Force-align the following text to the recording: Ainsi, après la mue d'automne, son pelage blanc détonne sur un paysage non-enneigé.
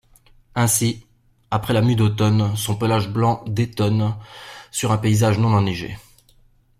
Ainsi, 0.55 1.05
après 1.51 1.75
la 1.75 1.83
mue 1.83 1.93
d'automne, 1.95 2.55
son 2.57 2.75
pelage 2.75 3.09
blanc 3.09 3.43
détonne 3.45 4.15
sur 4.71 4.91
un 4.91 4.97
paysage 4.97 5.37
non-enneigé. 5.37 5.95